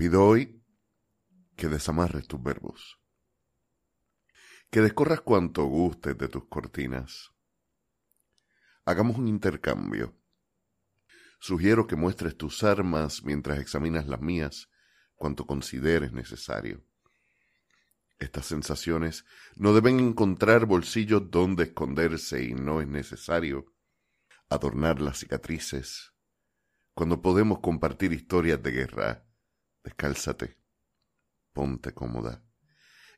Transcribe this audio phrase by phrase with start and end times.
[0.00, 0.64] Pido hoy
[1.56, 2.98] que desamarres tus verbos,
[4.70, 7.34] que descorras cuanto gustes de tus cortinas.
[8.86, 10.16] Hagamos un intercambio.
[11.38, 14.70] Sugiero que muestres tus armas mientras examinas las mías,
[15.16, 16.82] cuanto consideres necesario.
[18.18, 23.74] Estas sensaciones no deben encontrar bolsillos donde esconderse y no es necesario
[24.48, 26.14] adornar las cicatrices.
[26.94, 29.29] Cuando podemos compartir historias de guerra,
[29.84, 30.60] descálzate
[31.52, 32.42] ponte cómoda.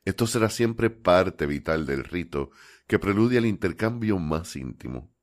[0.05, 2.51] Esto será siempre parte vital del rito
[2.87, 5.15] que preludia el intercambio más íntimo.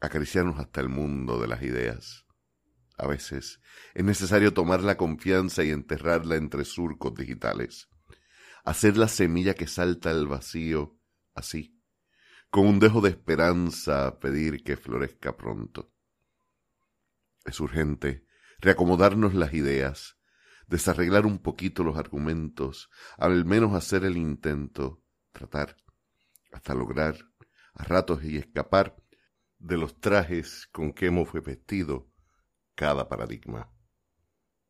[0.00, 2.26] Acariciarnos hasta el mundo de las ideas.
[2.96, 3.60] A veces
[3.94, 7.88] es necesario tomar la confianza y enterrarla entre surcos digitales.
[8.64, 10.96] Hacer la semilla que salta al vacío,
[11.34, 11.82] así,
[12.50, 15.92] con un dejo de esperanza, pedir que florezca pronto.
[17.44, 18.23] Es urgente
[18.64, 20.16] reacomodarnos las ideas,
[20.68, 25.76] desarreglar un poquito los argumentos, al menos hacer el intento, tratar,
[26.50, 27.14] hasta lograr,
[27.74, 28.96] a ratos y escapar
[29.58, 32.10] de los trajes con que hemos vestido
[32.74, 33.70] cada paradigma.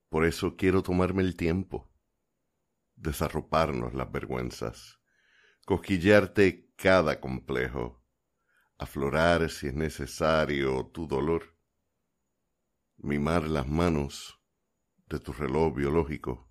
[0.09, 1.89] Por eso quiero tomarme el tiempo,
[2.97, 4.99] desarroparnos las vergüenzas,
[5.67, 8.05] cosquillearte cada complejo,
[8.77, 11.54] aflorar si es necesario tu dolor,
[13.05, 14.41] mimar las manos
[15.07, 16.49] de tu reloj biológico,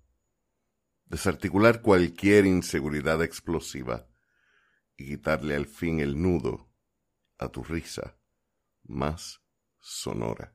[1.06, 4.06] desarticular cualquier inseguridad explosiva
[4.96, 6.70] y quitarle al fin el nudo
[7.38, 8.16] a tu risa
[8.84, 9.42] más
[9.80, 10.54] sonora.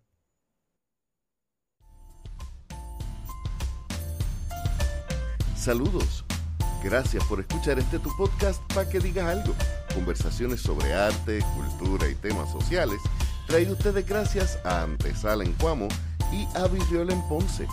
[5.55, 6.23] Saludos.
[6.81, 9.53] Gracias por escuchar este tu podcast para que digas algo.
[9.93, 13.01] Conversaciones sobre arte, cultura y temas sociales.
[13.49, 15.87] Traído ustedes gracias a Antesala en Cuamo
[16.31, 17.65] y a Virriola en Ponce.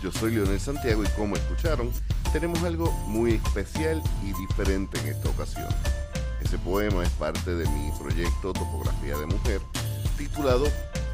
[0.00, 1.90] Yo soy Leonel Santiago y como escucharon,
[2.32, 5.66] tenemos algo muy especial y diferente en esta ocasión.
[6.40, 9.60] Ese poema es parte de mi proyecto Topografía de Mujer,
[10.16, 10.66] titulado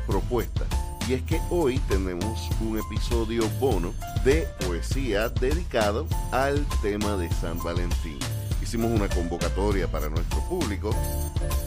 [0.07, 0.67] Propuesta.
[1.09, 7.59] Y es que hoy tenemos un episodio bono de poesía dedicado al tema de San
[7.63, 8.19] Valentín.
[8.63, 10.91] Hicimos una convocatoria para nuestro público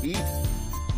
[0.04, 0.14] y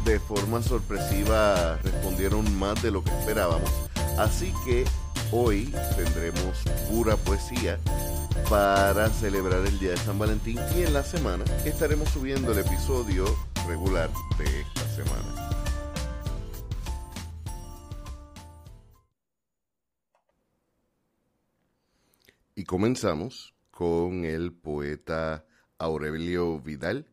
[0.06, 3.70] de forma sorpresiva respondieron más de lo que esperábamos.
[4.18, 4.86] Así que
[5.32, 7.80] Hoy tendremos pura poesía
[8.50, 13.26] para celebrar el Día de San Valentín y en la semana estaremos subiendo el episodio
[13.68, 15.52] regular de esta semana.
[22.56, 25.46] Y comenzamos con el poeta
[25.80, 27.08] Aurelio Vidal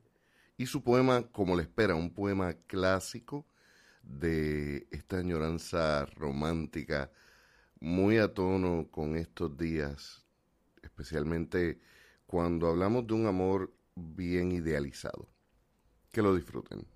[0.63, 3.45] y su poema Como le espera, un poema clásico
[4.05, 7.11] de esta añoranza romántica
[7.81, 10.25] muy a tono con estos días,
[10.83, 11.81] especialmente
[12.27, 15.29] cuando hablamos de un amor bien idealizado.
[16.13, 16.87] Que lo disfruten.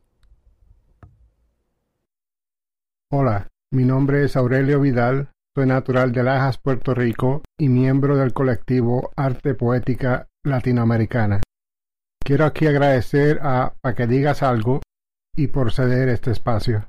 [3.10, 8.32] Hola, mi nombre es Aurelio Vidal, soy natural de Lajas, Puerto Rico y miembro del
[8.32, 11.40] colectivo Arte Poética Latinoamericana.
[12.26, 14.80] Quiero aquí agradecer a Pa' que digas algo
[15.36, 16.88] y por ceder este espacio.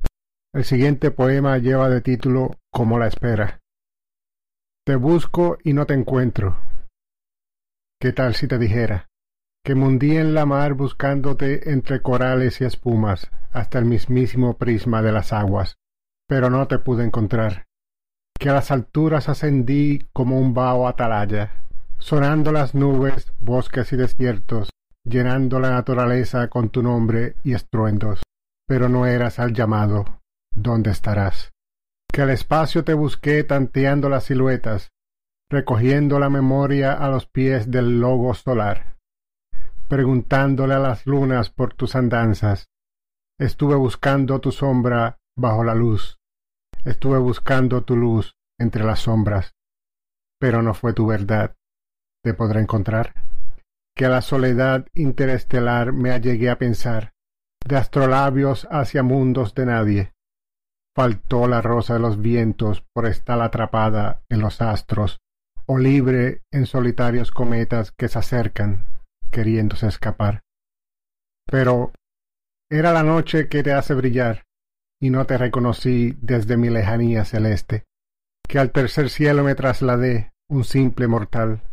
[0.51, 3.59] El siguiente poema lleva de título Como la espera.
[4.83, 6.57] Te busco y no te encuentro.
[8.01, 9.05] ¿Qué tal si te dijera?
[9.63, 15.11] Que mundí en la mar buscándote entre corales y espumas, hasta el mismísimo prisma de
[15.11, 15.75] las aguas,
[16.27, 17.67] pero no te pude encontrar.
[18.39, 21.61] Que a las alturas ascendí como un vaho atalaya,
[21.99, 24.71] sonando las nubes, bosques y desiertos,
[25.09, 28.21] llenando la naturaleza con tu nombre y estruendos,
[28.67, 30.21] pero no eras al llamado.
[30.55, 31.51] ¿Dónde estarás?
[32.17, 34.91] que al espacio te busqué tanteando las siluetas,
[35.51, 38.97] recogiendo la memoria a los pies del logo solar,
[39.87, 42.69] preguntándole a las lunas por tus andanzas.
[43.39, 46.17] Estuve buscando tu sombra bajo la luz,
[46.85, 49.53] estuve buscando tu luz entre las sombras,
[50.39, 51.55] pero no fue tu verdad.
[52.23, 53.13] ¿Te podré encontrar?
[53.97, 57.13] Que a la soledad interestelar me allegué a pensar,
[57.65, 60.13] de astrolabios hacia mundos de nadie,
[60.95, 65.17] faltó la rosa de los vientos por estar atrapada en los astros,
[65.65, 68.85] o libre en solitarios cometas que se acercan,
[69.31, 70.43] queriéndose escapar.
[71.47, 71.91] Pero
[72.69, 74.43] era la noche que te hace brillar,
[75.01, 77.85] y no te reconocí desde mi lejanía celeste,
[78.47, 81.63] que al tercer cielo me trasladé, un simple mortal,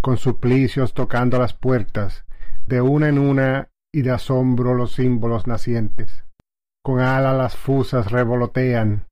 [0.00, 2.24] con suplicios tocando las puertas,
[2.66, 6.24] de una en una y de asombro los símbolos nacientes
[6.88, 9.04] con alas las fusas revolotean,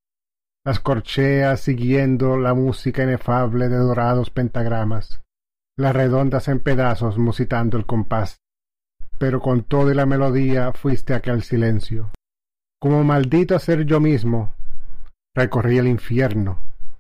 [0.65, 5.21] las corcheas siguiendo la música inefable de dorados pentagramas,
[5.77, 8.41] las redondas en pedazos musitando el compás.
[9.19, 12.13] Pero con toda la melodía fuiste aquel silencio.
[12.81, 14.55] Como maldito a ser yo mismo,
[15.35, 16.59] recorrí el infierno,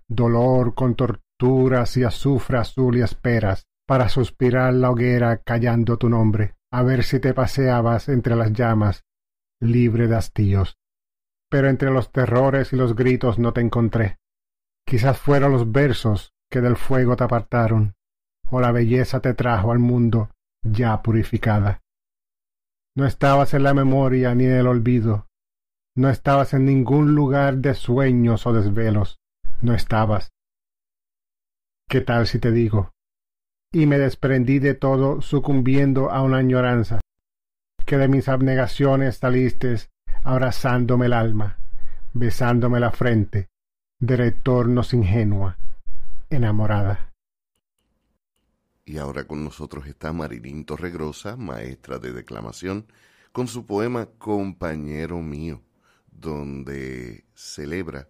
[0.08, 6.56] dolor con torturas y azufre azul y esperas, para suspirar la hoguera callando tu nombre,
[6.72, 9.04] a ver si te paseabas entre las llamas,
[9.60, 10.76] libre de hastíos
[11.48, 14.18] pero entre los terrores y los gritos no te encontré.
[14.86, 17.94] Quizás fueron los versos que del fuego te apartaron,
[18.50, 20.30] o la belleza te trajo al mundo
[20.62, 21.80] ya purificada.
[22.94, 25.26] No estabas en la memoria ni en el olvido,
[25.96, 29.18] no estabas en ningún lugar de sueños o desvelos,
[29.60, 30.32] no estabas.
[31.88, 32.92] ¿Qué tal si te digo?
[33.76, 36.98] Y me desprendí de todo sucumbiendo a una añoranza,
[37.84, 39.76] que de mis abnegaciones saliste
[40.24, 41.58] abrazándome el alma,
[42.14, 43.50] besándome la frente,
[44.00, 45.58] de retornos ingenua,
[46.30, 47.12] enamorada.
[48.86, 52.86] Y ahora con nosotros está Marilín Torregrosa, maestra de declamación,
[53.30, 55.60] con su poema Compañero mío,
[56.10, 58.08] donde celebra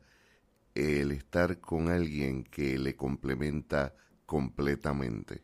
[0.76, 3.96] el estar con alguien que le complementa
[4.26, 5.42] completamente.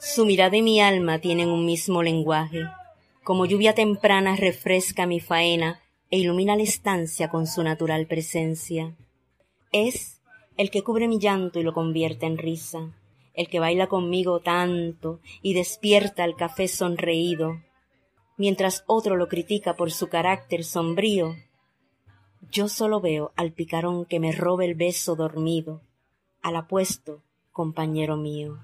[0.00, 2.64] Su mirada y mi alma tienen un mismo lenguaje
[3.22, 5.80] como lluvia temprana refresca mi faena
[6.10, 8.96] e ilumina la estancia con su natural presencia.
[9.72, 10.20] Es
[10.56, 12.92] el que cubre mi llanto y lo convierte en risa,
[13.34, 17.60] el que baila conmigo tanto y despierta el café sonreído,
[18.36, 21.36] mientras otro lo critica por su carácter sombrío.
[22.50, 25.82] Yo solo veo al picarón que me roba el beso dormido,
[26.42, 28.58] al apuesto compañero mío,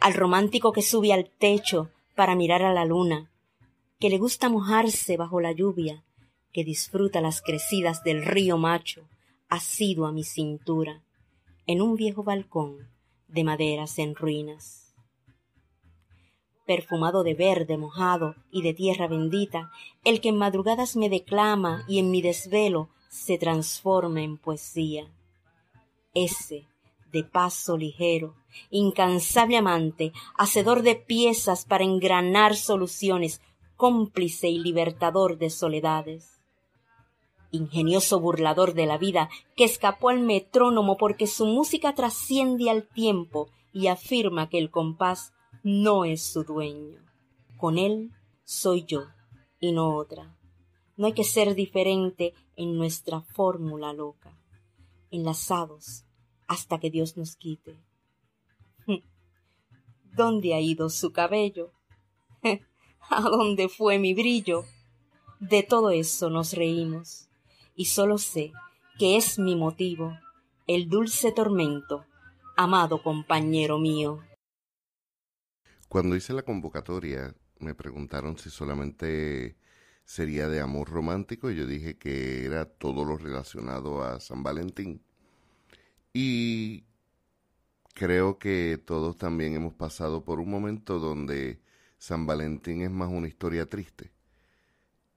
[0.00, 3.30] al romántico que sube al techo para mirar a la luna,
[3.98, 6.04] que le gusta mojarse bajo la lluvia,
[6.52, 9.08] que disfruta las crecidas del río Macho,
[9.48, 11.02] asido a mi cintura,
[11.66, 12.88] en un viejo balcón
[13.28, 14.94] de maderas en ruinas.
[16.66, 19.70] Perfumado de verde mojado y de tierra bendita,
[20.04, 25.12] el que en madrugadas me declama y en mi desvelo se transforma en poesía.
[26.14, 26.66] Ese,
[27.12, 28.34] de paso ligero,
[28.70, 33.40] incansable amante, hacedor de piezas para engranar soluciones,
[33.76, 36.40] cómplice y libertador de soledades.
[37.50, 43.48] Ingenioso burlador de la vida, que escapó al metrónomo porque su música trasciende al tiempo
[43.72, 45.32] y afirma que el compás
[45.62, 46.98] no es su dueño.
[47.56, 48.10] Con él
[48.44, 49.04] soy yo
[49.58, 50.36] y no otra.
[50.96, 54.38] No hay que ser diferente en nuestra fórmula loca,
[55.10, 56.04] enlazados
[56.46, 57.78] hasta que Dios nos quite.
[60.14, 61.72] ¿Dónde ha ido su cabello?
[63.10, 64.64] ¿A dónde fue mi brillo?
[65.38, 67.28] De todo eso nos reímos,
[67.74, 68.52] y solo sé
[68.98, 70.18] que es mi motivo
[70.66, 72.06] el dulce tormento,
[72.56, 74.20] amado compañero mío.
[75.88, 79.56] Cuando hice la convocatoria, me preguntaron si solamente
[80.04, 85.02] sería de amor romántico y yo dije que era todo lo relacionado a San Valentín.
[86.12, 86.84] Y
[87.94, 91.60] creo que todos también hemos pasado por un momento donde
[91.98, 94.12] San Valentín es más una historia triste.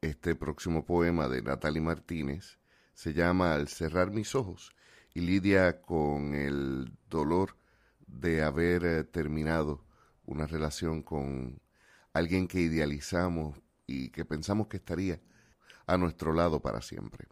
[0.02, 2.58] Este próximo poema de Natalie Martínez
[2.94, 4.76] se llama Al cerrar mis ojos
[5.14, 7.56] y lidia con el dolor
[8.08, 9.86] de haber eh, terminado
[10.26, 11.60] una relación con
[12.14, 15.22] alguien que idealizamos y que pensamos que estaría
[15.86, 17.28] a nuestro lado para siempre.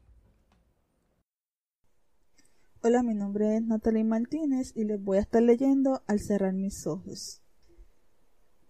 [2.83, 6.87] Hola, mi nombre es Natalie Martínez y les voy a estar leyendo Al cerrar mis
[6.87, 7.43] ojos.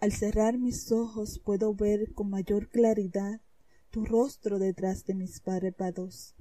[0.01, 3.39] Al cerrar mis ojos puedo ver con mayor claridad
[3.89, 6.35] tu rostro detrás de mis párpados,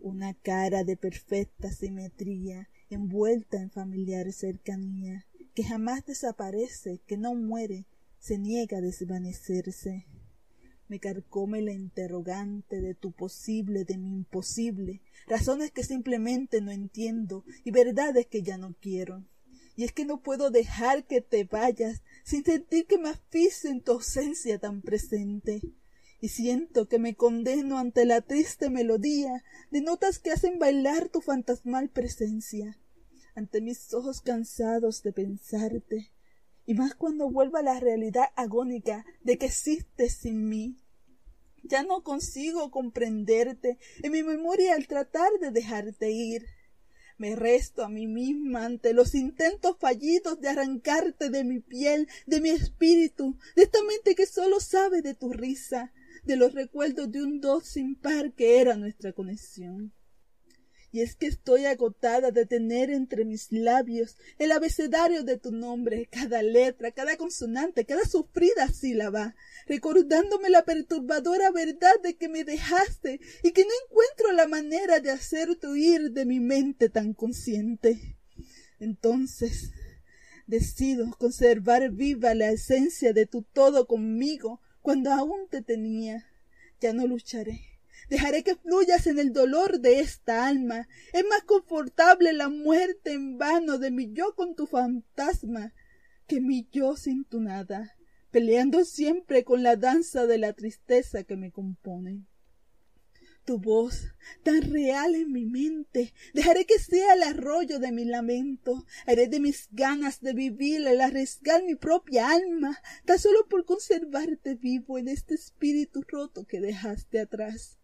[0.00, 7.86] una cara de perfecta simetría, envuelta en familiar cercanía, que jamás desaparece, que no muere,
[8.18, 10.04] se niega a desvanecerse.
[10.94, 17.44] Me carcome la interrogante de tu posible, de mi imposible, razones que simplemente no entiendo
[17.64, 19.24] y verdades que ya no quiero.
[19.74, 23.80] Y es que no puedo dejar que te vayas sin sentir que me asfixio en
[23.80, 25.62] tu ausencia tan presente.
[26.20, 31.20] Y siento que me condeno ante la triste melodía de notas que hacen bailar tu
[31.20, 32.78] fantasmal presencia,
[33.34, 36.12] ante mis ojos cansados de pensarte,
[36.66, 40.83] y más cuando vuelva la realidad agónica de que existes sin mí.
[41.66, 46.44] Ya no consigo comprenderte en mi memoria al tratar de dejarte ir.
[47.16, 52.40] Me resto a mí misma ante los intentos fallidos de arrancarte de mi piel, de
[52.42, 55.92] mi espíritu, de esta mente que solo sabe de tu risa,
[56.24, 59.92] de los recuerdos de un dos sin par que era nuestra conexión.
[60.94, 66.06] Y es que estoy agotada de tener entre mis labios el abecedario de tu nombre,
[66.06, 69.34] cada letra, cada consonante, cada sufrida sílaba,
[69.66, 75.10] recordándome la perturbadora verdad de que me dejaste y que no encuentro la manera de
[75.10, 78.16] hacerte huir de mi mente tan consciente.
[78.78, 79.72] Entonces,
[80.46, 86.24] decido conservar viva la esencia de tu todo conmigo cuando aún te tenía.
[86.80, 87.73] Ya no lucharé
[88.10, 90.88] Dejaré que fluyas en el dolor de esta alma.
[91.12, 95.72] Es más confortable la muerte en vano de mi yo con tu fantasma
[96.26, 97.96] que mi yo sin tu nada,
[98.30, 102.24] peleando siempre con la danza de la tristeza que me compone.
[103.44, 104.06] Tu voz,
[104.42, 109.38] tan real en mi mente, dejaré que sea el arroyo de mi lamento, haré de
[109.38, 115.08] mis ganas de vivir el arriesgar mi propia alma, tan solo por conservarte vivo en
[115.08, 117.78] este espíritu roto que dejaste atrás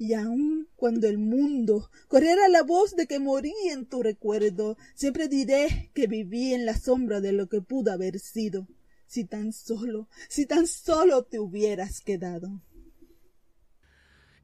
[0.00, 5.28] y aun cuando el mundo corriera la voz de que morí en tu recuerdo, siempre
[5.28, 8.66] diré que viví en la sombra de lo que pudo haber sido,
[9.04, 12.62] si tan solo, si tan solo te hubieras quedado.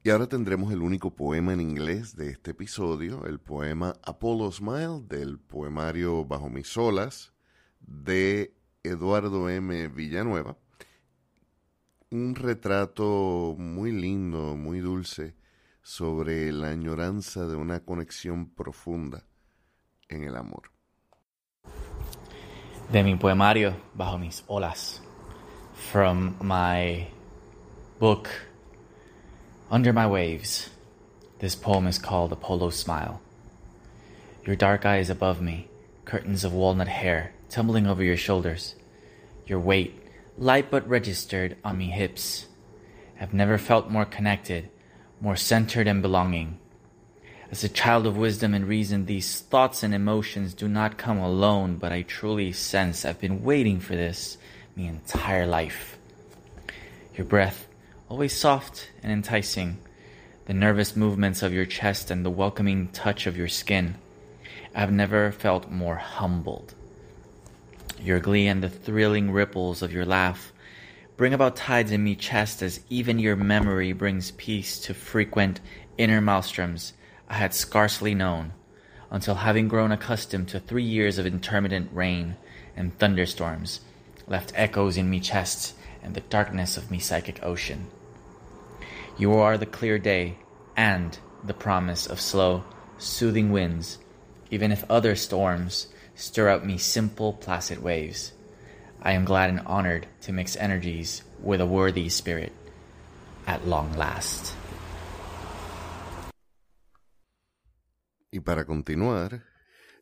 [0.03, 5.05] Y ahora tendremos el único poema en inglés de este episodio, el poema Apollo Smile
[5.09, 7.33] del poemario Bajo mis olas
[7.79, 9.87] de Eduardo M.
[9.87, 10.55] Villanueva.
[12.11, 15.35] Un retrato muy lindo, muy dulce
[15.87, 19.23] sobre la añoranza de una conexión profunda
[20.09, 20.63] en el amor.
[22.91, 25.01] De mi poemario Bajo mis olas.
[25.73, 27.07] From my
[27.99, 28.27] book
[29.71, 30.69] Under My Waves.
[31.39, 33.21] This poem is called Apollo Smile.
[34.45, 35.69] Your dark eyes above me,
[36.03, 38.75] curtains of walnut hair tumbling over your shoulders.
[39.45, 39.93] Your weight,
[40.37, 42.47] light but registered on me hips.
[43.21, 44.69] I've never felt more connected
[45.19, 46.59] more centered and belonging.
[47.49, 51.77] As a child of wisdom and reason, these thoughts and emotions do not come alone,
[51.77, 54.37] but I truly sense I've been waiting for this
[54.75, 55.97] my entire life.
[57.15, 57.67] Your breath,
[58.09, 59.77] always soft and enticing,
[60.45, 63.95] the nervous movements of your chest and the welcoming touch of your skin.
[64.75, 66.75] I've never felt more humbled.
[67.99, 70.51] Your glee and the thrilling ripples of your laugh
[71.17, 75.59] Bring about tides in me chest as even your memory brings peace to frequent
[75.97, 76.93] inner maelstroms
[77.27, 78.53] I had scarcely known,
[79.09, 82.35] until having grown accustomed to three years of intermittent rain
[82.75, 83.81] and thunderstorms,
[84.27, 87.87] left echoes in me chest and the darkness of me psychic ocean.
[89.17, 90.37] You are the clear day
[90.75, 92.63] and the promise of slow,
[92.99, 93.97] soothing winds,
[94.51, 98.33] even if other storms stir up me simple, placid waves.
[99.03, 102.51] I am glad and honored to mix energies with a worthy spirit
[103.45, 104.53] at long last.
[108.31, 109.43] Y para continuar,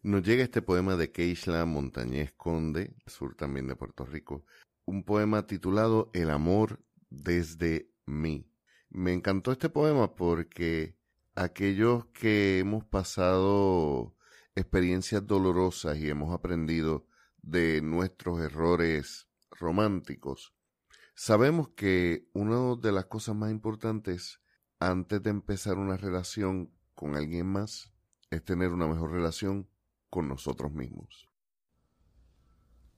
[0.02, 4.46] nos llega este poema de Keishla Montañez Conde, sur también de Puerto Rico,
[4.86, 8.50] un poema titulado El amor desde mí.
[8.90, 10.98] Me encantó este poema porque
[11.36, 14.16] aquellos que hemos pasado
[14.56, 17.08] experiencias dolorosas y hemos aprendido
[17.46, 20.54] de nuestros errores románticos,
[21.14, 24.42] sabemos que una de las cosas más importantes
[24.80, 27.94] antes de empezar una relación con alguien más
[28.32, 29.70] es tener una mejor relación
[30.10, 31.30] con nosotros mismos.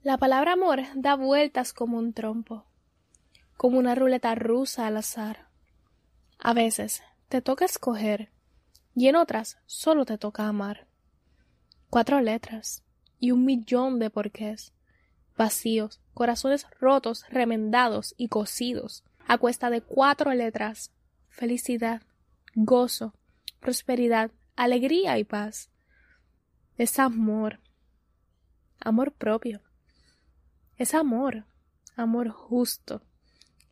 [0.01, 2.65] La palabra amor da vueltas como un trompo,
[3.57, 5.49] como una ruleta rusa al azar.
[6.39, 8.31] A veces te toca escoger
[8.95, 10.87] y en otras solo te toca amar.
[11.89, 12.83] Cuatro letras,
[13.19, 14.73] y un millón de porqués,
[15.37, 20.91] vacíos, corazones rotos, remendados y cosidos, a cuesta de cuatro letras,
[21.29, 22.01] felicidad,
[22.55, 23.13] gozo,
[23.59, 25.69] prosperidad, alegría y paz.
[26.77, 27.59] Es amor,
[28.79, 29.61] amor propio,
[30.77, 31.45] es amor,
[31.95, 33.03] amor justo,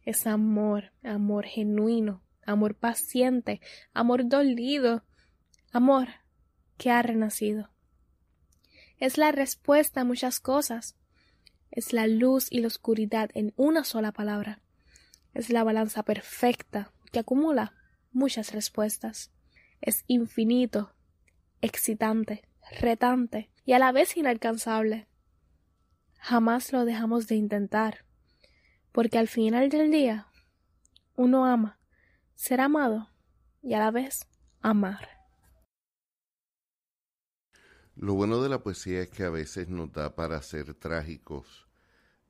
[0.04, 3.62] es amor, amor genuino, amor paciente,
[3.94, 5.04] amor dolido,
[5.72, 6.08] amor
[6.78, 7.75] que ha renacido
[9.00, 10.96] es la respuesta a muchas cosas.
[11.72, 14.62] Es la luz y la oscuridad en una sola palabra.
[15.34, 17.74] Es la balanza perfecta que acumula
[18.12, 19.32] muchas respuestas.
[19.82, 20.94] Es infinito,
[21.62, 22.48] excitante,
[22.80, 25.08] retante y a la vez inalcanzable.
[26.20, 28.06] Jamás lo dejamos de intentar,
[28.92, 30.28] porque al final del día
[31.16, 31.80] uno ama
[32.36, 33.10] ser amado
[33.62, 34.28] y a la vez
[34.62, 35.15] amar.
[37.98, 41.66] Lo bueno de la poesía es que a veces nos da para ser trágicos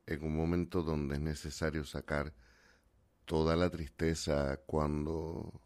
[0.06, 2.32] en un momento donde es necesario sacar
[3.24, 5.60] toda la tristeza cuando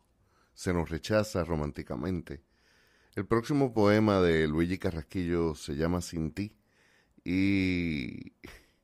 [0.54, 2.42] se nos rechaza románticamente.
[3.14, 6.56] El próximo poema de Luigi Carrasquillo se llama Sin ti
[7.22, 8.32] y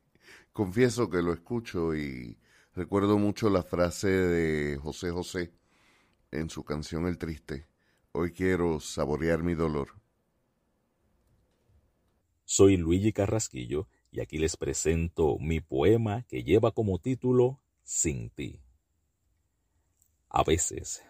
[0.53, 2.37] confieso que lo escucho y
[2.75, 5.51] recuerdo mucho la frase de José José
[6.29, 7.65] en su canción El Triste.
[8.11, 10.06] Hoy quiero saborear mi dolor.
[12.49, 18.61] Soy Luigi Carrasquillo y aquí les presento mi poema que lleva como título Sin ti.
[20.29, 21.03] A veces,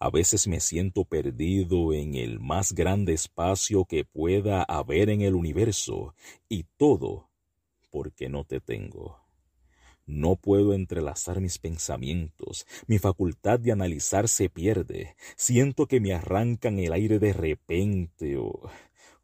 [0.00, 5.36] a veces me siento perdido en el más grande espacio que pueda haber en el
[5.36, 6.16] universo
[6.48, 7.30] y todo
[7.92, 9.20] porque no te tengo.
[10.06, 16.80] No puedo entrelazar mis pensamientos, mi facultad de analizar se pierde, siento que me arrancan
[16.80, 18.68] el aire de repente o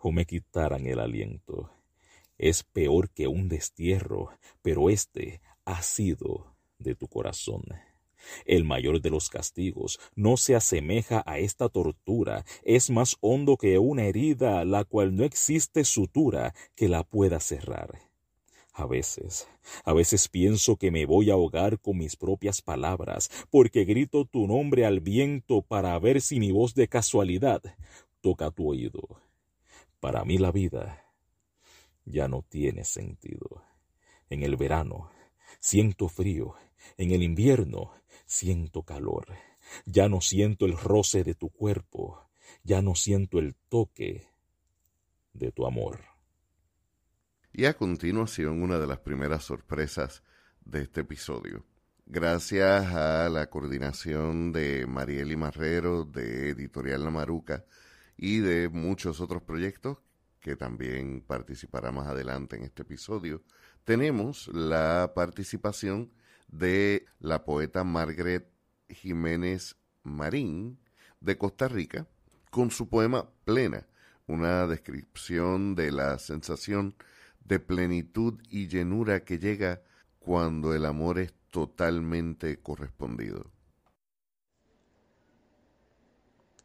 [0.05, 1.71] o me quitaran el aliento.
[2.37, 4.29] Es peor que un destierro,
[4.61, 7.63] pero este ha sido de tu corazón.
[8.45, 13.79] El mayor de los castigos no se asemeja a esta tortura, es más hondo que
[13.79, 17.99] una herida, la cual no existe sutura que la pueda cerrar.
[18.75, 19.49] A veces,
[19.85, 24.47] a veces pienso que me voy a ahogar con mis propias palabras, porque grito tu
[24.47, 27.63] nombre al viento para ver si mi voz de casualidad
[28.21, 29.24] toca tu oído.
[30.05, 31.03] Para mí la vida
[32.05, 33.65] ya no tiene sentido.
[34.29, 35.11] En el verano
[35.61, 36.57] siento frío,
[36.99, 37.91] en el invierno
[38.27, 39.29] siento calor.
[39.87, 42.29] Ya no siento el roce de tu cuerpo,
[42.63, 44.29] ya no siento el toque
[45.33, 46.01] de tu amor.
[47.51, 50.23] Y a continuación una de las primeras sorpresas
[50.67, 51.65] de este episodio.
[52.05, 57.65] Gracias a la coordinación de Marieli Marrero de Editorial La Maruca,
[58.17, 59.99] y de muchos otros proyectos
[60.41, 63.43] que también participará más adelante en este episodio,
[63.85, 66.13] tenemos la participación
[66.49, 68.47] de la poeta Margaret
[68.89, 70.79] Jiménez Marín
[71.21, 72.07] de Costa Rica
[72.51, 73.87] con su poema Plena,
[74.27, 76.95] una descripción de la sensación
[77.45, 79.83] de plenitud y llenura que llega
[80.19, 83.51] cuando el amor es totalmente correspondido.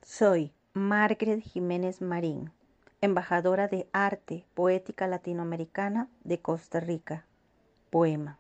[0.04, 2.54] Soy Margaret Jiménez Marín,
[3.02, 7.26] embajadora de arte poética latinoamericana de Costa Rica.
[7.90, 8.40] Poema.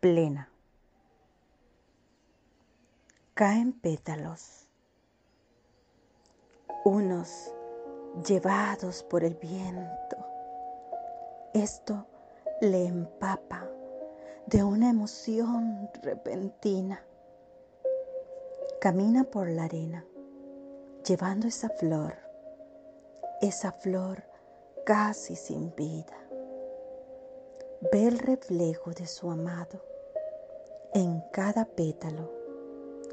[0.00, 0.48] Plena.
[3.34, 4.66] Caen pétalos,
[6.84, 7.54] unos
[8.26, 10.16] llevados por el viento.
[11.54, 12.04] Esto
[12.60, 13.64] le empapa
[14.46, 17.00] de una emoción repentina.
[18.80, 20.04] Camina por la arena
[21.06, 22.14] llevando esa flor,
[23.40, 24.22] esa flor
[24.84, 26.16] casi sin vida.
[27.92, 29.80] Ve el reflejo de su amado
[30.94, 32.32] en cada pétalo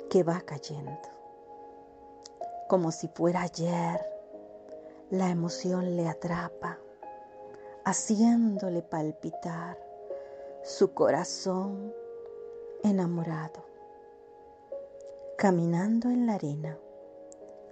[0.09, 0.99] que va cayendo.
[2.67, 3.99] Como si fuera ayer,
[5.11, 6.79] la emoción le atrapa,
[7.83, 9.77] haciéndole palpitar
[10.63, 11.93] su corazón
[12.83, 13.63] enamorado.
[15.37, 16.79] Caminando en la arena,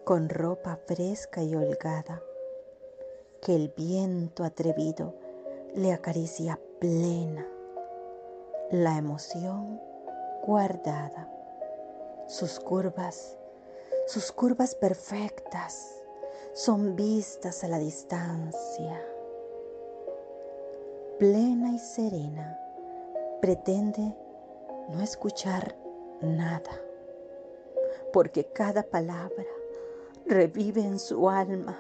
[0.04, 2.22] con ropa fresca y holgada,
[3.42, 5.14] que el viento atrevido
[5.76, 7.48] le acaricia plena,
[8.70, 9.80] la emoción
[10.46, 11.30] guardada,
[12.28, 13.38] sus curvas,
[14.08, 16.02] sus curvas perfectas
[16.52, 19.02] son vistas a la distancia.
[21.18, 22.60] Plena y serena,
[23.42, 24.16] pretende
[24.90, 25.78] no escuchar
[26.22, 26.72] nada,
[28.12, 29.53] porque cada palabra
[30.26, 31.80] revive en su alma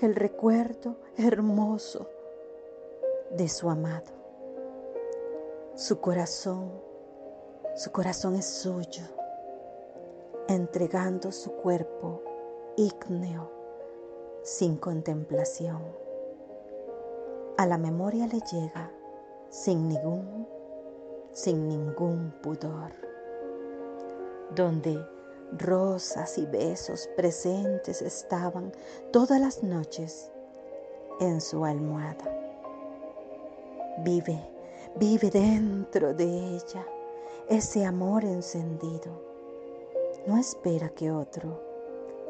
[0.00, 2.08] el recuerdo hermoso
[3.30, 4.12] de su amado.
[5.74, 6.72] Su corazón,
[7.76, 9.04] su corazón es suyo,
[10.48, 12.22] entregando su cuerpo
[12.76, 13.50] ígneo
[14.42, 15.82] sin contemplación.
[17.56, 18.90] A la memoria le llega
[19.48, 20.46] sin ningún,
[21.32, 22.92] sin ningún pudor,
[24.54, 24.98] donde
[25.58, 28.72] Rosas y besos presentes estaban
[29.12, 30.30] todas las noches
[31.18, 32.24] en su almohada.
[34.04, 34.38] Vive,
[34.94, 36.86] vive dentro de ella
[37.48, 39.20] ese amor encendido.
[40.28, 41.60] No espera que otro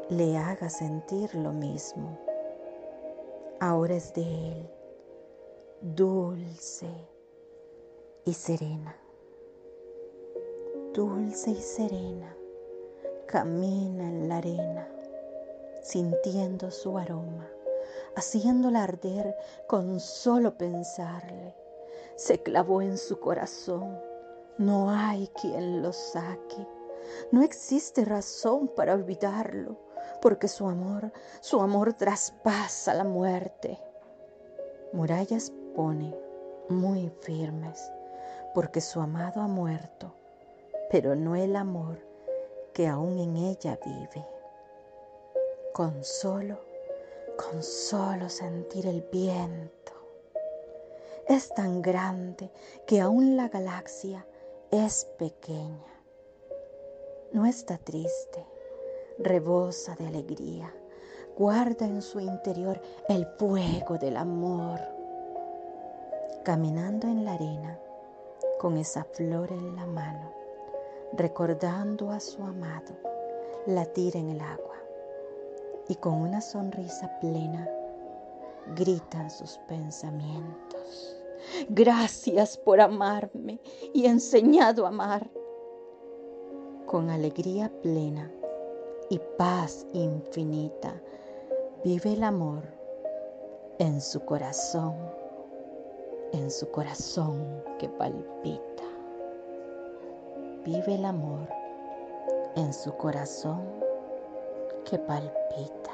[0.09, 2.17] le haga sentir lo mismo.
[3.59, 4.69] Ahora es de él,
[5.81, 6.89] dulce
[8.25, 8.95] y serena.
[10.91, 12.35] Dulce y serena
[13.31, 14.87] camina en la arena,
[15.81, 17.47] sintiendo su aroma,
[18.17, 21.55] haciéndola arder con solo pensarle.
[22.17, 23.97] Se clavó en su corazón,
[24.57, 26.67] no hay quien lo saque.
[27.31, 29.77] No existe razón para olvidarlo,
[30.21, 33.79] porque su amor, su amor traspasa la muerte.
[34.91, 36.13] Murallas pone
[36.67, 37.89] muy firmes,
[38.53, 40.13] porque su amado ha muerto,
[40.89, 42.10] pero no el amor
[42.73, 44.25] que aún en ella vive.
[45.73, 46.59] Con solo,
[47.37, 49.93] con solo sentir el viento.
[51.27, 52.51] Es tan grande
[52.85, 54.25] que aún la galaxia
[54.71, 55.91] es pequeña.
[57.31, 58.45] No está triste,
[59.17, 60.73] rebosa de alegría,
[61.37, 64.79] guarda en su interior el fuego del amor.
[66.43, 67.79] Caminando en la arena,
[68.59, 70.40] con esa flor en la mano,
[71.13, 72.93] recordando a su amado,
[73.65, 74.75] latir en el agua
[75.87, 77.69] y con una sonrisa plena
[78.75, 81.17] gritan sus pensamientos.
[81.69, 83.59] Gracias por amarme
[83.93, 85.29] y enseñado a amar.
[86.85, 88.31] Con alegría plena
[89.09, 91.01] y paz infinita
[91.83, 92.63] vive el amor
[93.79, 94.95] en su corazón,
[96.31, 98.90] en su corazón que palpita.
[100.65, 101.49] Vive el amor
[102.55, 103.61] en su corazón
[104.89, 105.91] que palpita.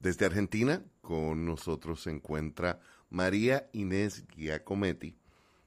[0.00, 5.16] Desde Argentina, con nosotros se encuentra María Inés Giacometti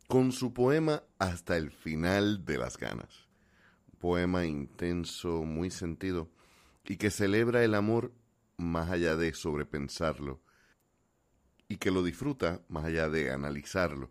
[0.07, 3.29] con su poema Hasta el final de las ganas
[3.99, 6.31] poema intenso, muy sentido,
[6.85, 8.13] y que celebra el amor
[8.57, 10.41] más allá de sobrepensarlo,
[11.67, 14.09] y que lo disfruta más allá de analizarlo.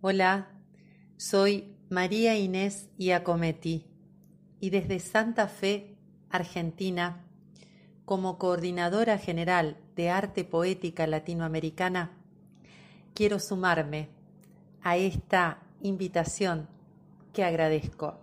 [0.00, 0.46] Hola,
[1.16, 3.84] soy María Inés Iacometti,
[4.60, 5.96] y desde Santa Fe,
[6.30, 7.24] Argentina,
[8.04, 12.12] como coordinadora general de arte poética latinoamericana,
[13.12, 14.08] quiero sumarme
[14.84, 16.68] a esta invitación
[17.32, 18.20] que agradezco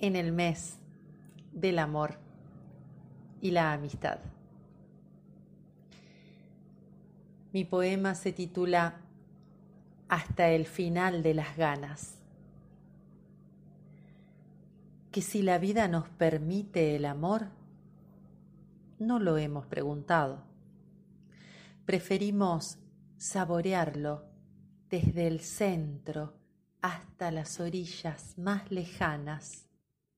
[0.00, 0.78] en el mes
[1.52, 2.18] del amor
[3.40, 4.18] y la amistad.
[7.52, 9.01] Mi poema se titula
[10.12, 12.18] Hasta el final de las ganas.
[15.10, 17.46] Que si la vida nos permite el amor,
[18.98, 20.44] no lo hemos preguntado.
[21.86, 22.76] Preferimos
[23.16, 24.26] saborearlo
[24.90, 26.34] desde el centro
[26.82, 29.66] hasta las orillas más lejanas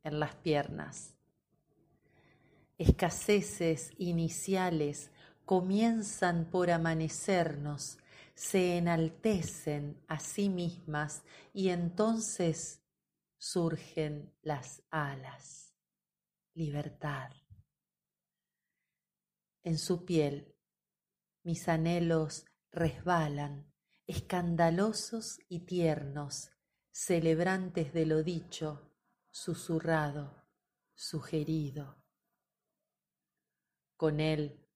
[0.02, 1.14] en las piernas.
[2.78, 5.12] Escaseces iniciales
[5.44, 7.98] comienzan por amanecernos,
[8.34, 12.82] se enaltecen a sí mismas y entonces
[13.38, 15.74] surgen las alas.
[16.54, 17.30] Libertad.
[19.62, 20.54] En su piel
[21.44, 23.70] mis anhelos resbalan,
[24.06, 26.50] escandalosos y tiernos,
[26.90, 28.90] celebrantes de lo dicho,
[29.30, 30.42] susurrado,
[30.94, 32.02] sugerido.
[33.98, 34.66] Con él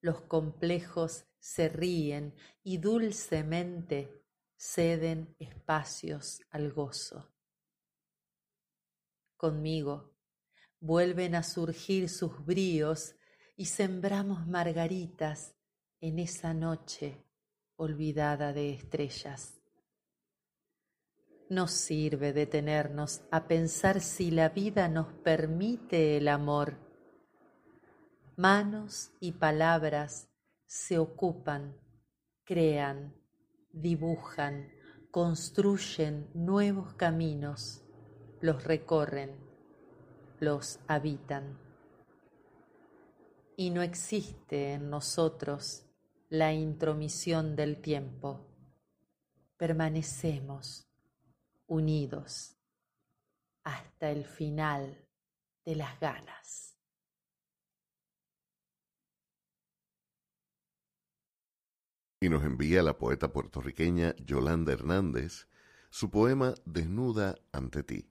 [0.00, 4.24] los complejos se ríen y dulcemente
[4.56, 7.34] ceden espacios al gozo.
[9.36, 10.16] Conmigo
[10.80, 13.16] vuelven a surgir sus bríos
[13.56, 15.54] y sembramos margaritas
[16.00, 17.22] en esa noche
[17.76, 19.60] olvidada de estrellas.
[21.50, 26.78] No sirve detenernos a pensar si la vida nos permite el amor.
[28.34, 30.30] Manos y palabras
[30.74, 31.76] se ocupan,
[32.42, 33.14] crean,
[33.70, 34.72] dibujan,
[35.12, 37.84] construyen nuevos caminos,
[38.40, 39.38] los recorren,
[40.40, 41.60] los habitan.
[43.56, 45.86] Y no existe en nosotros
[46.28, 48.44] la intromisión del tiempo.
[49.56, 50.88] Permanecemos
[51.68, 52.56] unidos
[53.62, 55.06] hasta el final
[55.64, 56.73] de las ganas.
[62.24, 65.46] Y nos envía la poeta puertorriqueña Yolanda Hernández
[65.90, 68.08] su poema Desnuda ante ti,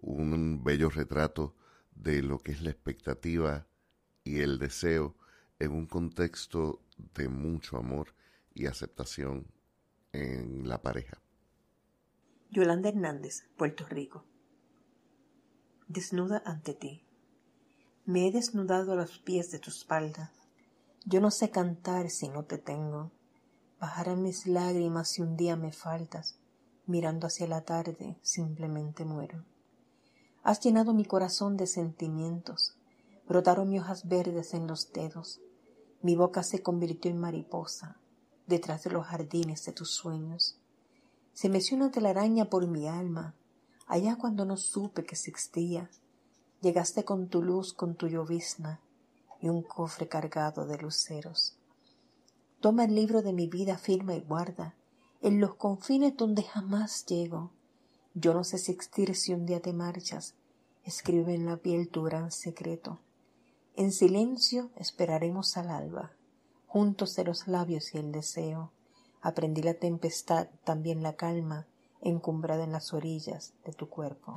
[0.00, 1.54] un bello retrato
[1.94, 3.68] de lo que es la expectativa
[4.24, 5.14] y el deseo
[5.60, 6.82] en un contexto
[7.14, 8.12] de mucho amor
[8.54, 9.46] y aceptación
[10.12, 11.22] en la pareja.
[12.50, 14.24] Yolanda Hernández, Puerto Rico.
[15.86, 17.04] Desnuda ante ti.
[18.04, 20.32] Me he desnudado a los pies de tu espalda.
[21.06, 23.10] Yo no sé cantar si no te tengo.
[23.80, 26.38] Bajarán mis lágrimas si un día me faltas.
[26.84, 29.42] Mirando hacia la tarde, simplemente muero.
[30.42, 32.76] Has llenado mi corazón de sentimientos.
[33.26, 35.40] Brotaron mis hojas verdes en los dedos.
[36.02, 37.96] Mi boca se convirtió en mariposa
[38.46, 40.60] detrás de los jardines de tus sueños
[41.36, 43.34] se meciona una telaraña por mi alma,
[43.86, 45.90] Allá cuando no supe que existía,
[46.60, 48.80] llegaste con tu luz, con tu llovizna
[49.40, 51.58] y un cofre cargado de luceros.
[52.60, 54.74] Toma el libro de mi vida, firma y guarda,
[55.20, 57.52] en los confines donde jamás llego.
[58.14, 60.34] Yo no sé si existir si un día te marchas,
[60.84, 63.00] escribe en la piel tu gran secreto.
[63.74, 66.12] En silencio esperaremos al alba,
[66.66, 68.72] juntos de los labios y el deseo.
[69.20, 71.66] Aprendí la tempestad, también la calma,
[72.00, 74.34] encumbrada en las orillas de tu cuerpo.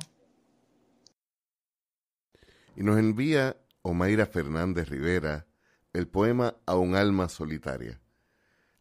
[2.76, 5.46] Y nos envía Omaira Fernández Rivera
[5.94, 7.98] el poema A un alma solitaria,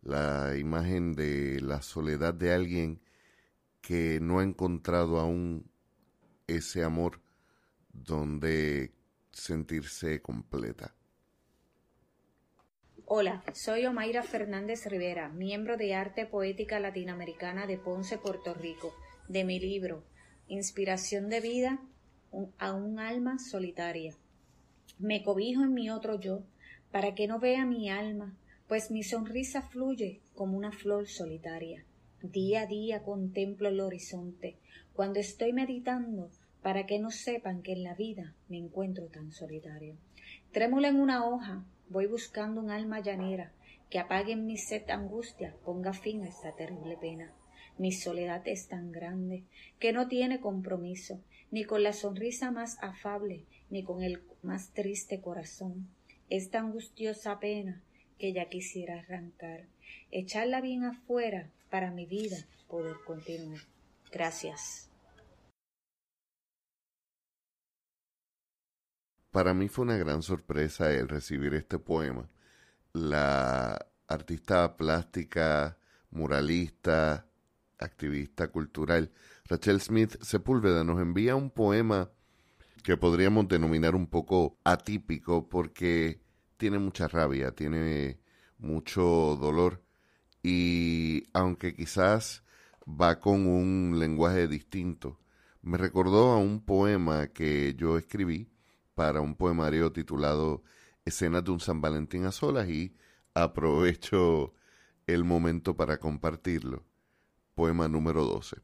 [0.01, 3.01] la imagen de la soledad de alguien
[3.79, 5.71] que no ha encontrado aún
[6.47, 7.21] ese amor
[7.93, 8.93] donde
[9.31, 10.93] sentirse completa.
[13.05, 18.93] Hola, soy Omaira Fernández Rivera, miembro de Arte Poética Latinoamericana de Ponce, Puerto Rico,
[19.29, 20.03] de mi libro
[20.47, 21.79] Inspiración de Vida
[22.57, 24.13] a un alma solitaria.
[24.99, 26.43] Me cobijo en mi otro yo,
[26.91, 31.85] para que no vea mi alma, pues mi sonrisa fluye como una flor solitaria.
[32.21, 34.57] Día a día contemplo el horizonte,
[34.93, 36.29] cuando estoy meditando,
[36.61, 39.95] para que no sepan que en la vida me encuentro tan solitario.
[40.51, 43.51] Trémula en una hoja, Voy buscando un alma llanera
[43.89, 47.33] que apague en mi sed angustia, ponga fin a esta terrible pena.
[47.79, 49.45] Mi soledad es tan grande
[49.79, 55.21] que no tiene compromiso, ni con la sonrisa más afable, ni con el más triste
[55.21, 55.87] corazón.
[56.29, 57.81] Esta angustiosa pena
[58.17, 59.65] que ya quisiera arrancar,
[60.11, 63.61] echarla bien afuera para mi vida poder continuar.
[64.11, 64.89] Gracias.
[69.31, 72.29] Para mí fue una gran sorpresa el recibir este poema.
[72.93, 75.77] La artista plástica,
[76.09, 77.27] muralista,
[77.77, 79.11] activista cultural,
[79.45, 82.11] Rachel Smith Sepúlveda nos envía un poema
[82.83, 86.21] que podríamos denominar un poco atípico porque
[86.57, 88.19] tiene mucha rabia, tiene
[88.57, 89.03] mucho
[89.39, 89.81] dolor
[90.43, 92.43] y aunque quizás
[92.87, 95.19] va con un lenguaje distinto,
[95.61, 98.49] me recordó a un poema que yo escribí
[98.95, 100.63] para un poemario titulado
[101.05, 102.95] Escenas de un San Valentín a solas y
[103.33, 104.53] aprovecho
[105.07, 106.83] el momento para compartirlo.
[107.55, 108.57] Poema número 12.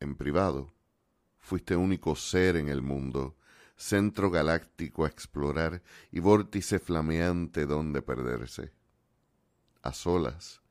[0.00, 0.72] En privado,
[1.42, 3.36] fuiste único ser en el mundo,
[3.76, 8.72] centro galáctico a explorar y vórtice flameante donde perderse.
[9.82, 10.62] A solas,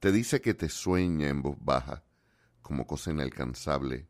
[0.00, 2.04] te dice que te sueña en voz baja,
[2.60, 4.08] como cosa inalcanzable,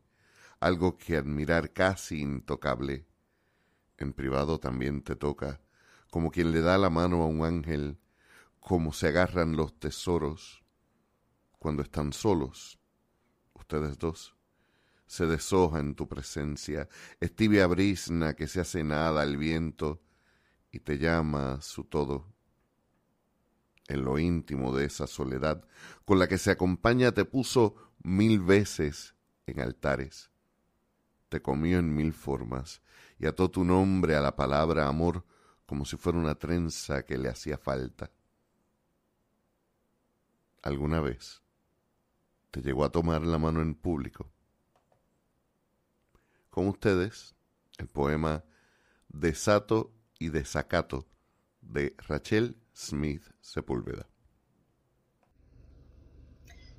[0.59, 3.05] algo que admirar casi intocable,
[3.97, 5.61] en privado también te toca,
[6.09, 7.99] como quien le da la mano a un ángel,
[8.59, 10.63] como se agarran los tesoros
[11.59, 12.79] cuando están solos,
[13.53, 14.36] ustedes dos.
[15.07, 16.87] Se deshoja en tu presencia,
[17.19, 20.01] es tibia brisna que se hace nada al viento
[20.71, 22.27] y te llama su todo.
[23.87, 25.65] En lo íntimo de esa soledad
[26.03, 29.15] con la que se acompaña te puso mil veces
[29.45, 30.29] en altares,
[31.29, 32.81] te comió en mil formas
[33.17, 35.25] y ató tu nombre a la palabra amor
[35.65, 38.11] como si fuera una trenza que le hacía falta.
[40.61, 41.41] ¿Alguna vez
[42.51, 44.31] te llegó a tomar la mano en público?
[46.57, 47.35] Con ustedes,
[47.77, 48.43] el poema
[49.09, 51.05] Desato y Desacato
[51.61, 54.09] de Rachel Smith Sepúlveda.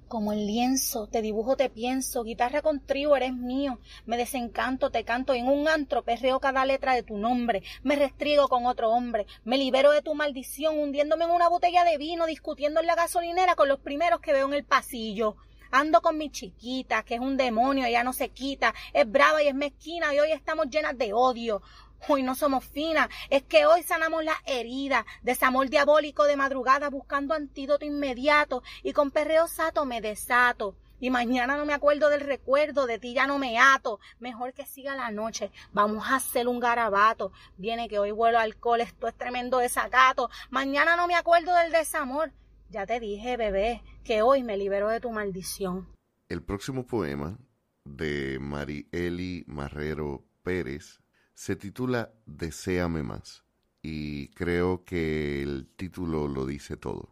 [0.09, 5.05] Como el lienzo, te dibujo, te pienso, guitarra con trío eres mío, me desencanto, te
[5.05, 5.33] canto.
[5.33, 9.59] En un antro, perreo cada letra de tu nombre, me restrigo con otro hombre, me
[9.59, 13.69] libero de tu maldición, hundiéndome en una botella de vino, discutiendo en la gasolinera con
[13.69, 15.37] los primeros que veo en el pasillo.
[15.71, 19.49] Ando con mi chiquita, que es un demonio, ella no se quita, es brava y
[19.49, 21.63] es mezquina y hoy estamos llenas de odio.
[22.07, 26.37] Hoy no somos finas, es que hoy sanamos las heridas de ese amor diabólico de
[26.37, 30.77] madrugada buscando antídoto inmediato y con perreo sato me desato.
[31.01, 34.01] Y mañana no me acuerdo del recuerdo, de ti ya no me ato.
[34.19, 35.53] Mejor que siga la noche.
[35.73, 37.31] Vamos a hacer un garabato.
[37.57, 40.29] Viene que hoy vuelo alcohol, esto es tremendo desacato.
[40.51, 42.33] Mañana no me acuerdo del desamor.
[42.71, 45.87] Ya te dije, bebé, que hoy me libero de tu maldición.
[46.31, 47.39] El próximo poema
[47.85, 51.01] de Marieli Marrero Pérez
[51.35, 53.45] se titula Deseame más
[53.83, 57.11] y creo que el título lo dice todo.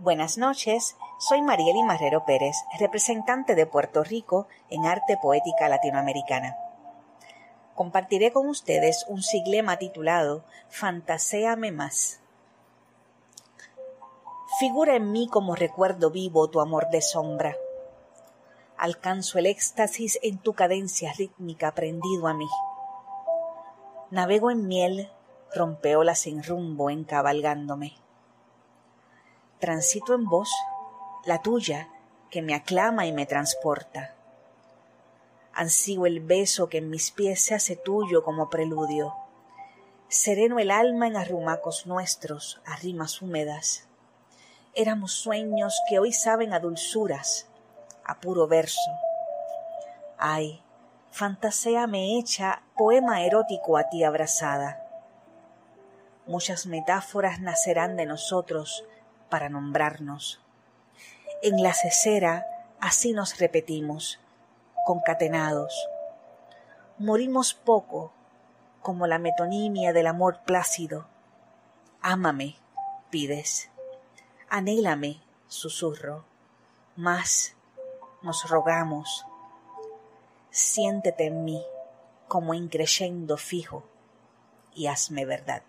[0.00, 6.56] Buenas noches, soy Marieli Marrero Pérez, representante de Puerto Rico en Arte Poética Latinoamericana.
[7.76, 12.22] Compartiré con ustedes un siglema titulado Fantaséame más.
[14.58, 17.56] Figura en mí como recuerdo vivo tu amor de sombra
[18.76, 22.48] alcanzo el éxtasis en tu cadencia rítmica prendido a mí.
[24.10, 25.10] Navego en miel,
[25.54, 27.94] rompeola sin rumbo encabalgándome.
[29.58, 30.50] Transito en voz,
[31.24, 31.88] la tuya,
[32.30, 34.14] que me aclama y me transporta.
[35.54, 39.14] Ansío el beso que en mis pies se hace tuyo como preludio.
[40.08, 43.88] Sereno el alma en arrumacos nuestros, a rimas húmedas.
[44.78, 47.46] Éramos sueños que hoy saben a dulzuras,
[48.04, 48.90] a puro verso.
[50.18, 50.62] Ay,
[51.10, 54.86] fantasea me echa poema erótico a ti abrazada.
[56.26, 58.84] Muchas metáforas nacerán de nosotros
[59.30, 60.42] para nombrarnos.
[61.42, 62.44] En la cesera
[62.78, 64.20] así nos repetimos,
[64.84, 65.88] concatenados.
[66.98, 68.12] Morimos poco,
[68.82, 71.06] como la metonimia del amor plácido.
[72.02, 72.56] Ámame,
[73.08, 73.70] pides.
[74.48, 76.24] Anhélame, susurro.
[76.96, 77.56] Más
[78.22, 79.26] nos rogamos.
[80.50, 81.62] Siéntete en mí
[82.28, 83.84] como increyendo fijo
[84.74, 85.62] y hazme verdad.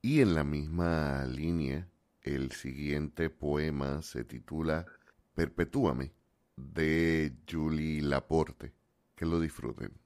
[0.00, 1.88] Y en la misma línea,
[2.22, 4.86] el siguiente poema se titula
[5.34, 6.12] Perpetúame
[6.56, 8.72] de Julie Laporte.
[9.14, 10.01] Que lo disfruten.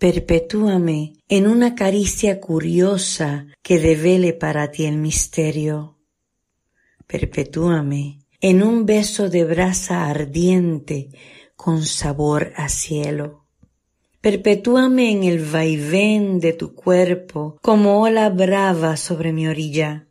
[0.00, 6.00] Perpetúame en una caricia curiosa que devele para ti el misterio
[7.10, 11.08] perpetúame en un beso de brasa ardiente
[11.56, 13.46] con sabor a cielo.
[14.20, 20.06] Perpetúame en el vaivén de tu cuerpo como ola brava sobre mi orilla.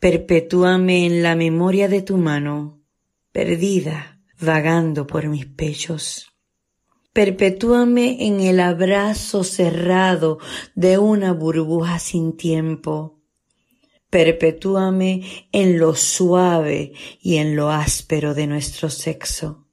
[0.00, 2.82] Perpetúame en la memoria de tu mano,
[3.32, 6.34] perdida, vagando por mis pechos.
[7.18, 10.38] Perpetúame en el abrazo cerrado
[10.76, 13.18] de una burbuja sin tiempo
[14.10, 19.66] perpetúame en lo suave y en lo áspero de nuestro sexo.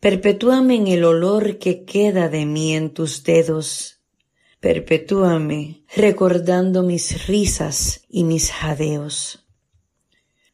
[0.00, 4.02] Perpetúame en el olor que queda de mí en tus dedos.
[4.60, 9.46] Perpetúame recordando mis risas y mis jadeos.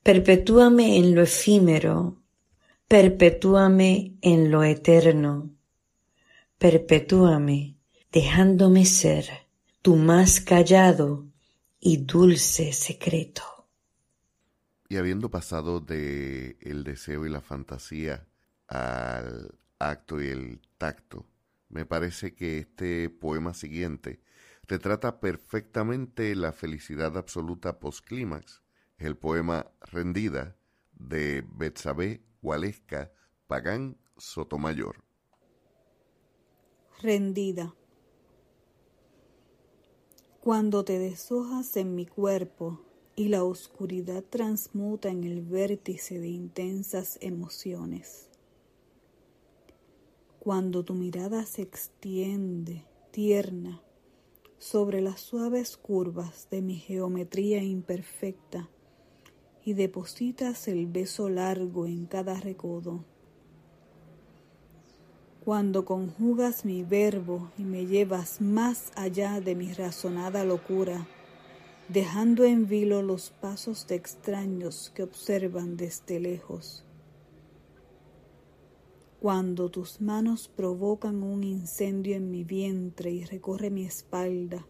[0.03, 2.19] Perpetúame en lo efímero.
[2.90, 5.55] Perpetúame en lo eterno.
[6.59, 7.76] Perpetúame
[8.11, 9.26] dejándome ser
[9.81, 11.24] tu más callado
[11.79, 13.44] y dulce secreto.
[14.88, 18.26] Y habiendo pasado de el deseo y la fantasía
[18.66, 21.29] al acto y el tacto,
[21.68, 24.20] me parece que este poema siguiente
[24.66, 28.62] retrata perfectamente la felicidad absoluta post-clímax.
[28.98, 30.57] el poema Rendida
[30.92, 33.12] de Betsabe Gualesca
[33.46, 35.05] Pagán Sotomayor.
[37.03, 37.74] Rendida.
[40.40, 42.81] Cuando te deshojas en mi cuerpo
[43.14, 48.31] y la oscuridad transmuta en el vértice de intensas emociones.
[50.38, 53.83] Cuando tu mirada se extiende, tierna,
[54.57, 58.70] sobre las suaves curvas de mi geometría imperfecta
[59.64, 63.05] y depositas el beso largo en cada recodo
[65.44, 71.09] cuando conjugas mi verbo y me llevas más allá de mi razonada locura,
[71.88, 76.85] dejando en vilo los pasos de extraños que observan desde lejos.
[79.18, 84.66] Cuando tus manos provocan un incendio en mi vientre y recorre mi espalda,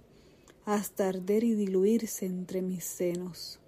[0.65, 3.61] hasta arder y diluirse entre mis senos.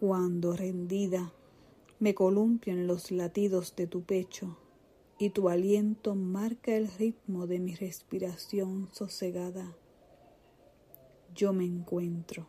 [0.00, 1.30] Cuando rendida
[1.98, 4.56] me columpio en los latidos de tu pecho,
[5.18, 9.76] y tu aliento marca el ritmo de mi respiración sosegada.
[11.34, 12.48] Yo me encuentro.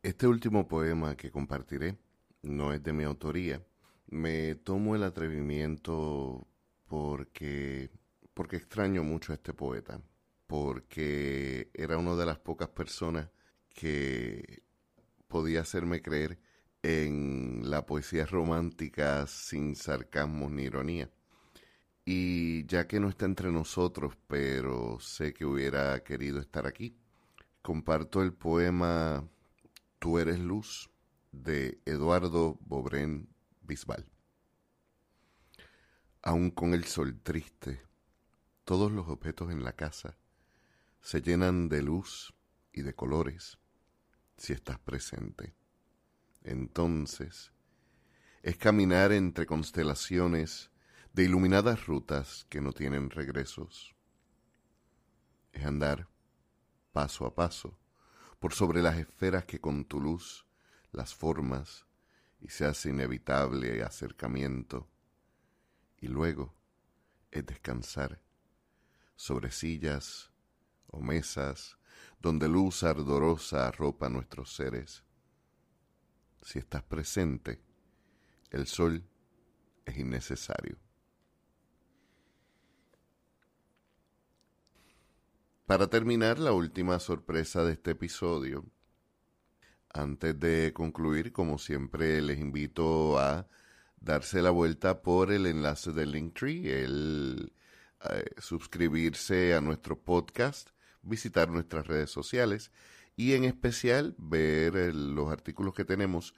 [0.00, 1.98] Este último poema que compartiré
[2.42, 3.60] no es de mi autoría.
[4.06, 6.46] Me tomo el atrevimiento
[6.86, 7.90] porque
[8.32, 10.00] porque extraño mucho a este poeta,
[10.46, 13.28] porque era una de las pocas personas
[13.74, 14.62] que
[15.30, 16.38] podía hacerme creer
[16.82, 21.10] en la poesía romántica sin sarcasmo ni ironía.
[22.04, 26.98] Y ya que no está entre nosotros, pero sé que hubiera querido estar aquí,
[27.62, 29.26] comparto el poema
[29.98, 30.90] Tú eres luz
[31.30, 33.28] de Eduardo Bobrén
[33.60, 34.06] Bisbal.
[36.22, 37.82] Aún con el sol triste,
[38.64, 40.16] todos los objetos en la casa
[41.02, 42.34] se llenan de luz
[42.72, 43.58] y de colores
[44.40, 45.54] si estás presente
[46.42, 47.52] entonces
[48.42, 50.70] es caminar entre constelaciones
[51.12, 53.94] de iluminadas rutas que no tienen regresos.
[55.52, 56.08] Es andar
[56.92, 57.78] paso a paso
[58.38, 60.46] por sobre las esferas que con tu luz
[60.92, 61.86] las formas
[62.40, 64.88] y se hace inevitable acercamiento,
[65.98, 66.54] y luego
[67.30, 68.22] es descansar
[69.14, 70.32] sobre sillas
[70.86, 71.76] o mesas
[72.20, 75.04] donde luz ardorosa arropa nuestros seres.
[76.42, 77.60] Si estás presente,
[78.50, 79.02] el sol
[79.84, 80.78] es innecesario.
[85.66, 88.64] Para terminar, la última sorpresa de este episodio.
[89.92, 93.48] Antes de concluir, como siempre, les invito a
[94.00, 97.52] darse la vuelta por el enlace del Linktree, el
[98.10, 100.70] eh, suscribirse a nuestro podcast,
[101.02, 102.70] visitar nuestras redes sociales
[103.16, 106.34] y en especial ver los artículos que tenemos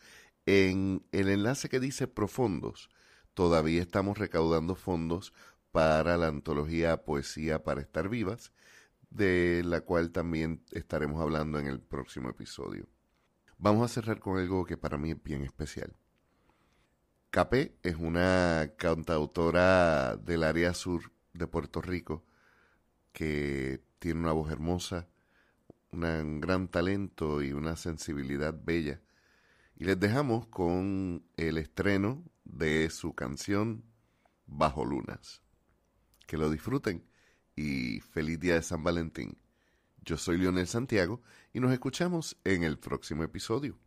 [0.47, 2.91] en el enlace que dice profundos.
[3.35, 5.33] Todavía estamos recaudando fondos
[5.71, 8.53] para la antología Poesía para estar vivas,
[9.11, 12.89] de la cual también estaremos hablando en el próximo episodio.
[13.59, 15.95] Vamos a cerrar con algo que para mí es bien especial.
[17.31, 22.25] Capé es una cantautora del área sur de Puerto Rico
[23.13, 25.07] que tiene una voz hermosa,
[25.93, 29.01] un gran talento y una sensibilidad bella.
[29.77, 33.85] Y les dejamos con el estreno de su canción
[34.47, 35.41] Bajo Lunas.
[36.27, 37.07] Que lo disfruten
[37.55, 39.39] y feliz día de San Valentín.
[40.05, 41.23] Yo soy Leonel Santiago
[41.53, 43.79] y nos escuchamos en el próximo episodio.